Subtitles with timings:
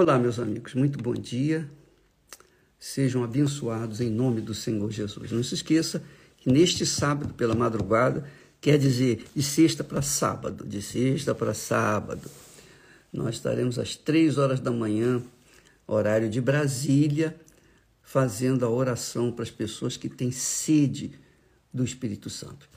[0.00, 1.68] Olá, meus amigos, muito bom dia.
[2.78, 5.32] Sejam abençoados em nome do Senhor Jesus.
[5.32, 6.00] Não se esqueça
[6.36, 8.24] que neste sábado, pela madrugada,
[8.60, 12.30] quer dizer de sexta para sábado, de sexta para sábado,
[13.12, 15.20] nós estaremos às três horas da manhã,
[15.84, 17.36] horário de Brasília,
[18.00, 21.10] fazendo a oração para as pessoas que têm sede
[21.74, 22.68] do Espírito Santo.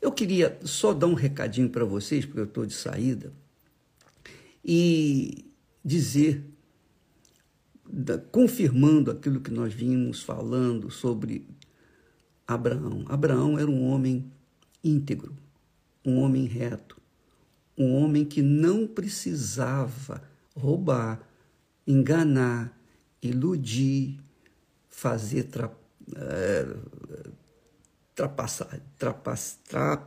[0.00, 3.30] Eu queria só dar um recadinho para vocês, porque eu estou de saída,
[4.64, 5.44] e
[5.84, 6.42] dizer,
[8.30, 11.46] confirmando aquilo que nós vimos falando sobre
[12.46, 13.04] Abraão.
[13.08, 14.30] Abraão era um homem
[14.82, 15.36] íntegro,
[16.04, 16.96] um homem reto,
[17.76, 20.22] um homem que não precisava
[20.54, 21.20] roubar,
[21.86, 22.76] enganar,
[23.22, 24.18] iludir,
[24.88, 25.70] fazer tra,
[26.16, 26.76] é,
[28.14, 30.06] trapaçar, trapaç, tra,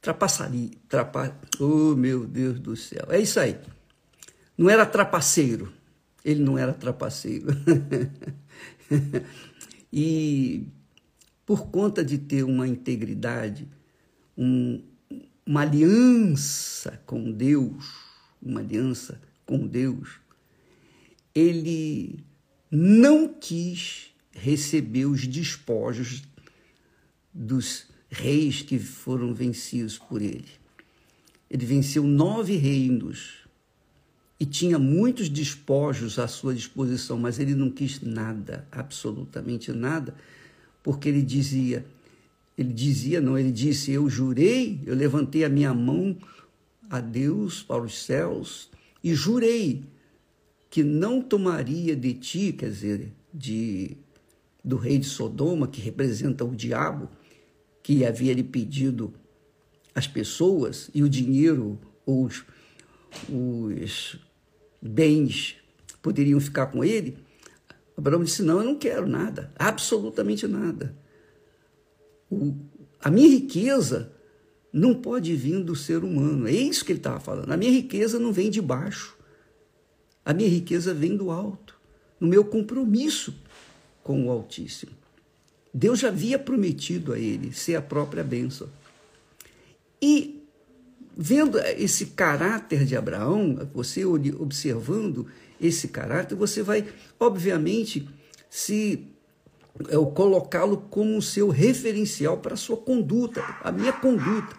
[0.00, 3.58] trapassaria, trapa, oh meu Deus do céu, é isso aí.
[4.56, 5.72] Não era trapaceiro,
[6.24, 7.46] ele não era trapaceiro.
[9.92, 10.66] e
[11.46, 13.68] por conta de ter uma integridade,
[14.36, 14.82] um,
[15.46, 17.94] uma aliança com Deus,
[18.42, 20.20] uma aliança com Deus,
[21.34, 22.22] ele
[22.70, 26.22] não quis receber os despojos
[27.32, 30.48] dos reis que foram vencidos por ele.
[31.50, 33.47] Ele venceu nove reinos
[34.40, 40.14] e tinha muitos despojos à sua disposição, mas ele não quis nada, absolutamente nada,
[40.82, 41.84] porque ele dizia,
[42.56, 46.16] ele dizia, não, ele disse: Eu jurei, eu levantei a minha mão
[46.88, 48.70] a Deus para os céus
[49.02, 49.84] e jurei
[50.70, 53.96] que não tomaria de ti, quer dizer, de
[54.64, 57.08] do rei de Sodoma, que representa o diabo,
[57.82, 59.14] que havia lhe pedido
[59.94, 62.44] as pessoas e o dinheiro, os,
[63.30, 64.18] os
[64.80, 65.56] bens
[66.02, 67.18] poderiam ficar com ele.
[67.96, 70.96] Abraão disse: Não, eu não quero nada, absolutamente nada.
[72.30, 72.54] O,
[73.00, 74.12] a minha riqueza
[74.72, 76.46] não pode vir do ser humano.
[76.46, 77.50] É isso que ele estava falando.
[77.50, 79.16] A minha riqueza não vem de baixo.
[80.24, 81.74] A minha riqueza vem do alto,
[82.20, 83.34] no meu compromisso
[84.02, 84.92] com o Altíssimo.
[85.72, 88.68] Deus já havia prometido a ele ser a própria bênção.
[90.00, 90.37] E
[91.20, 95.26] vendo esse caráter de Abraão, você observando
[95.60, 96.86] esse caráter, você vai,
[97.18, 98.08] obviamente,
[98.48, 99.08] se
[99.88, 104.56] é, colocá-lo como seu referencial para a sua conduta, a minha conduta,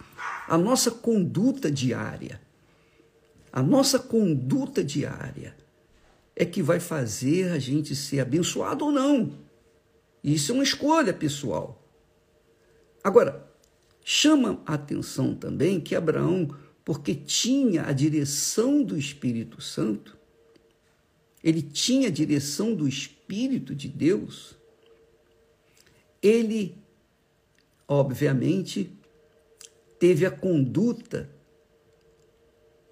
[0.49, 2.41] a nossa conduta diária.
[3.53, 5.55] A nossa conduta diária
[6.35, 9.31] é que vai fazer a gente ser abençoado ou não.
[10.21, 11.81] Isso é uma escolha pessoal.
[13.01, 13.48] Agora,
[14.11, 16.49] chama a atenção também que Abraão,
[16.83, 20.17] porque tinha a direção do Espírito Santo,
[21.43, 24.55] ele tinha a direção do Espírito de Deus,
[26.23, 26.75] ele,
[27.87, 28.91] obviamente,
[29.99, 31.29] teve a conduta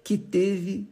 [0.04, 0.86] que teve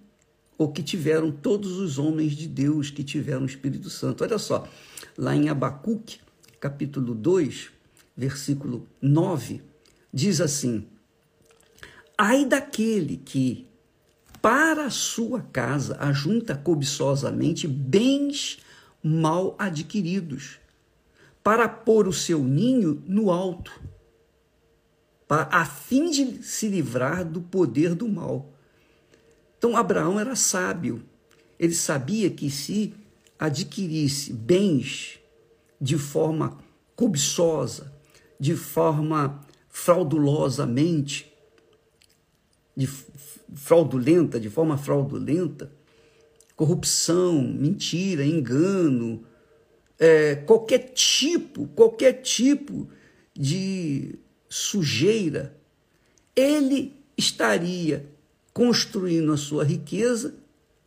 [0.58, 4.24] ou que tiveram todos os homens de Deus que tiveram o Espírito Santo.
[4.24, 4.68] Olha só,
[5.16, 6.18] lá em Abacuque,
[6.58, 7.70] capítulo 2,
[8.16, 9.62] versículo 9,
[10.16, 10.86] diz assim:
[12.16, 13.68] Ai daquele que
[14.40, 18.58] para sua casa ajunta cobiçosamente bens
[19.02, 20.58] mal adquiridos,
[21.44, 23.70] para pôr o seu ninho no alto,
[25.28, 28.54] a fim de se livrar do poder do mal.
[29.58, 31.04] Então Abraão era sábio.
[31.58, 32.94] Ele sabia que se
[33.38, 35.18] adquirisse bens
[35.78, 36.56] de forma
[36.94, 37.92] cobiçosa,
[38.40, 39.45] de forma
[39.76, 41.30] fraudulosamente,
[42.74, 42.88] de
[43.54, 45.70] fraudulenta, de forma fraudulenta,
[46.56, 49.22] corrupção, mentira, engano,
[49.98, 52.88] é, qualquer tipo, qualquer tipo
[53.34, 55.54] de sujeira,
[56.34, 58.10] ele estaria
[58.54, 60.34] construindo a sua riqueza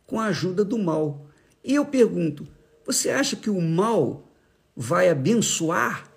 [0.04, 1.26] com a ajuda do mal.
[1.62, 2.46] E eu pergunto:
[2.84, 4.28] você acha que o mal
[4.76, 6.10] vai abençoar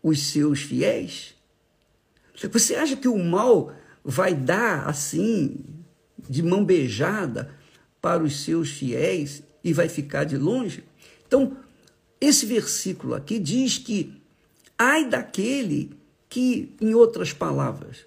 [0.00, 1.39] os seus fiéis?
[2.48, 3.72] Você acha que o mal
[4.04, 5.56] vai dar assim,
[6.28, 7.50] de mão beijada,
[8.00, 10.84] para os seus fiéis e vai ficar de longe?
[11.26, 11.56] Então,
[12.20, 14.22] esse versículo aqui diz que
[14.78, 15.90] ai daquele
[16.28, 18.06] que, em outras palavras,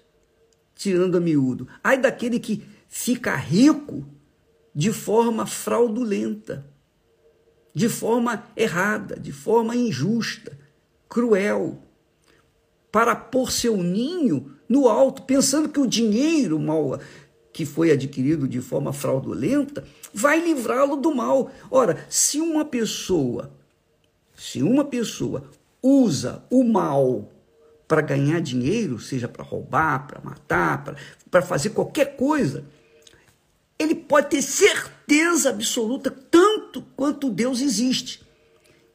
[0.74, 4.04] tirando a miúdo, ai daquele que fica rico
[4.74, 6.74] de forma fraudulenta
[7.74, 10.56] de forma errada, de forma injusta,
[11.08, 11.82] cruel,
[12.94, 17.00] para pôr seu ninho no alto, pensando que o dinheiro mal
[17.52, 19.82] que foi adquirido de forma fraudulenta,
[20.12, 21.50] vai livrá-lo do mal.
[21.68, 23.50] Ora, se uma pessoa,
[24.32, 25.42] se uma pessoa
[25.82, 27.32] usa o mal
[27.88, 30.96] para ganhar dinheiro, seja para roubar, para matar,
[31.28, 32.64] para fazer qualquer coisa,
[33.76, 38.22] ele pode ter certeza absoluta, tanto quanto Deus existe,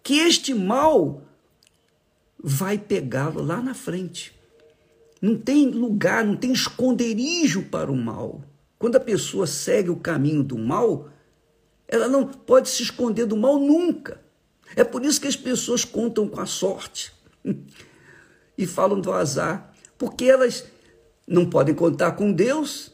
[0.01, 1.21] que este mal
[2.41, 4.33] vai pegá-lo lá na frente.
[5.21, 8.41] Não tem lugar, não tem esconderijo para o mal.
[8.77, 11.09] Quando a pessoa segue o caminho do mal,
[11.87, 14.21] ela não pode se esconder do mal nunca.
[14.75, 17.11] É por isso que as pessoas contam com a sorte
[18.57, 20.65] e falam do azar, porque elas
[21.27, 22.91] não podem contar com Deus,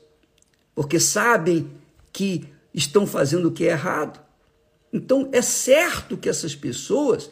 [0.73, 1.69] porque sabem
[2.11, 4.19] que estão fazendo o que é errado.
[4.91, 7.29] Então é certo que essas pessoas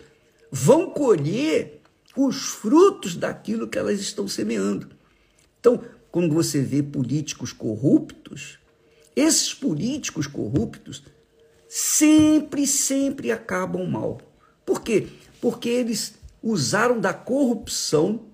[0.51, 1.81] vão colher
[2.15, 4.89] os frutos daquilo que elas estão semeando.
[5.60, 8.60] Então, quando você vê políticos corruptos,
[9.15, 11.04] esses políticos corruptos
[11.68, 14.21] sempre, sempre acabam mal.
[14.65, 15.07] Por quê?
[15.42, 18.27] Porque eles usaram da corrupção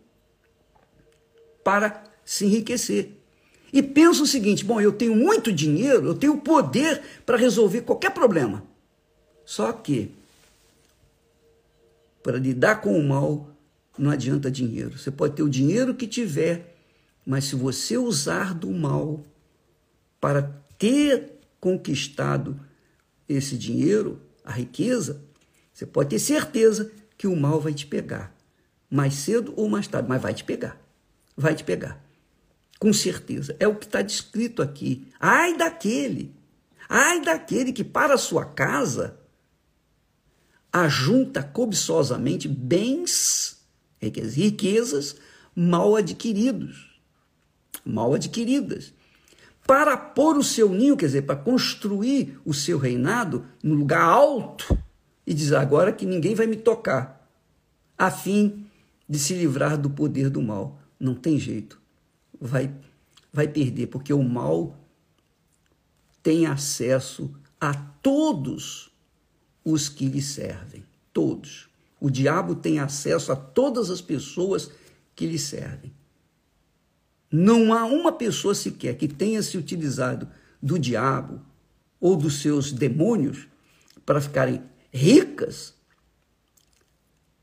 [1.64, 3.12] para se enriquecer.
[3.72, 8.12] E pensam o seguinte: bom, eu tenho muito dinheiro, eu tenho poder para resolver qualquer
[8.12, 8.64] problema.
[9.46, 10.12] Só que,
[12.22, 13.50] para lidar com o mal,
[13.98, 14.98] não adianta dinheiro.
[14.98, 16.78] Você pode ter o dinheiro que tiver,
[17.26, 19.24] mas se você usar do mal
[20.20, 20.44] para
[20.78, 22.60] ter conquistado
[23.28, 25.22] esse dinheiro, a riqueza,
[25.74, 28.36] você pode ter certeza que o mal vai te pegar.
[28.90, 30.82] Mais cedo ou mais tarde, mas vai te pegar.
[31.38, 32.04] Vai te pegar.
[32.80, 33.56] Com certeza.
[33.60, 35.08] É o que está descrito aqui.
[35.20, 36.34] Ai daquele,
[36.88, 39.20] ai daquele que para a sua casa
[40.72, 43.59] ajunta cobiçosamente bens
[44.02, 45.16] riquezas
[45.56, 47.00] mal adquiridos,
[47.86, 48.94] mal adquiridas,
[49.66, 54.78] para pôr o seu ninho, quer dizer, para construir o seu reinado no lugar alto
[55.28, 57.30] e dizer agora que ninguém vai me tocar,
[57.98, 58.66] a fim
[59.08, 60.80] de se livrar do poder do mal.
[61.00, 61.80] Não tem jeito,
[62.40, 62.74] vai
[63.32, 64.76] vai perder, porque o mal
[66.22, 68.92] tem acesso a todos
[69.64, 71.69] os que lhe servem, todos.
[72.00, 74.72] O diabo tem acesso a todas as pessoas
[75.16, 75.94] que lhe servem.
[77.32, 80.28] Não há uma pessoa sequer que tenha se utilizado
[80.62, 81.42] do diabo
[82.00, 83.48] ou dos seus demônios
[84.06, 85.74] para ficarem ricas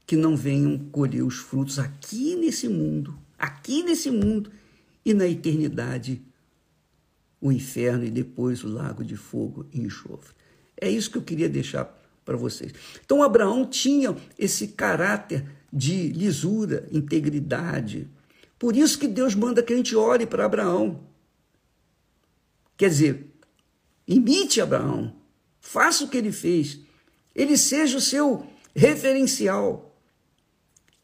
[0.07, 4.51] que não venham colher os frutos aqui nesse mundo, aqui nesse mundo
[5.05, 6.23] e na eternidade
[7.41, 10.35] o inferno e depois o lago de fogo e enxofre.
[10.81, 11.85] É isso que eu queria deixar
[12.27, 12.75] para vocês.
[13.03, 18.11] Então, Abraão tinha esse caráter de lisura, integridade.
[18.59, 21.05] Por isso que Deus manda que a gente ore para Abraão.
[22.77, 23.33] Quer dizer,
[24.07, 25.15] imite Abraão,
[25.61, 26.81] faça o que ele fez,
[27.35, 28.45] ele seja o seu
[28.75, 29.97] referencial.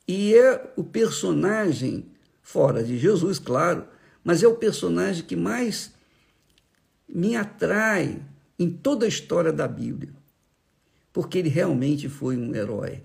[0.06, 2.10] E é o personagem,
[2.42, 3.86] fora de Jesus, claro,
[4.24, 5.92] mas é o personagem que mais
[7.08, 8.20] me atrai
[8.58, 10.21] em toda a história da Bíblia
[11.12, 13.02] porque ele realmente foi um herói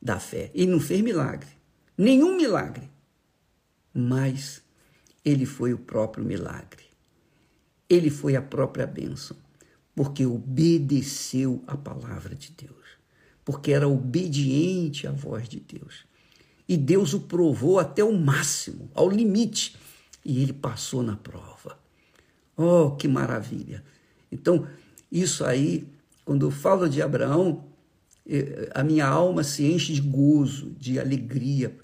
[0.00, 0.50] da fé.
[0.54, 1.48] Ele não fez milagre,
[1.96, 2.90] nenhum milagre,
[3.92, 4.62] mas
[5.24, 6.84] ele foi o próprio milagre.
[7.88, 9.36] Ele foi a própria bênção,
[9.94, 12.84] porque obedeceu a palavra de Deus,
[13.44, 16.04] porque era obediente à voz de Deus.
[16.68, 19.76] E Deus o provou até o máximo, ao limite,
[20.24, 21.78] e ele passou na prova.
[22.56, 23.84] Oh, que maravilha!
[24.32, 24.66] Então,
[25.12, 25.86] isso aí
[26.24, 27.64] quando eu falo de Abraão,
[28.26, 31.76] eh, a minha alma se enche de gozo, de alegria,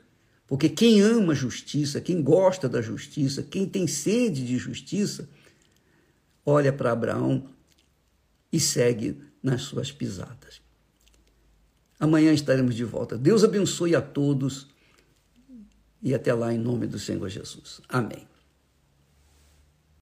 [0.47, 5.29] porque quem ama a justiça, quem gosta da justiça, quem tem sede de justiça,
[6.45, 7.49] olha para Abraão
[8.53, 10.61] e segue nas suas pisadas.
[12.01, 13.17] Amanhã estaremos de volta.
[13.17, 14.67] Deus abençoe a todos
[16.03, 17.81] e até lá em nome do Senhor Jesus.
[17.89, 18.30] Amém.